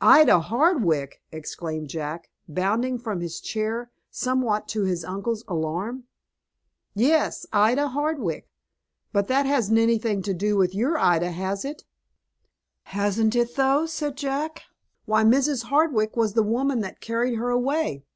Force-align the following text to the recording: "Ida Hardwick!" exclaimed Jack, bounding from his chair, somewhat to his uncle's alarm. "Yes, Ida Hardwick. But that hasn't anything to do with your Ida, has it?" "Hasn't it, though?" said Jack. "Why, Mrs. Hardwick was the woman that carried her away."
"Ida 0.00 0.40
Hardwick!" 0.40 1.20
exclaimed 1.30 1.90
Jack, 1.90 2.30
bounding 2.48 2.98
from 2.98 3.20
his 3.20 3.38
chair, 3.38 3.90
somewhat 4.10 4.66
to 4.68 4.84
his 4.84 5.04
uncle's 5.04 5.44
alarm. 5.46 6.04
"Yes, 6.94 7.44
Ida 7.52 7.88
Hardwick. 7.88 8.48
But 9.12 9.28
that 9.28 9.44
hasn't 9.44 9.78
anything 9.78 10.22
to 10.22 10.32
do 10.32 10.56
with 10.56 10.74
your 10.74 10.96
Ida, 10.96 11.32
has 11.32 11.66
it?" 11.66 11.84
"Hasn't 12.84 13.36
it, 13.36 13.56
though?" 13.56 13.84
said 13.84 14.16
Jack. 14.16 14.62
"Why, 15.04 15.22
Mrs. 15.22 15.64
Hardwick 15.64 16.16
was 16.16 16.32
the 16.32 16.42
woman 16.42 16.80
that 16.80 17.02
carried 17.02 17.34
her 17.34 17.50
away." 17.50 18.06